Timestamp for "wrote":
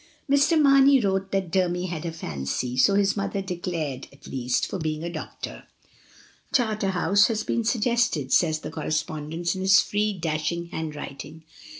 0.99-1.31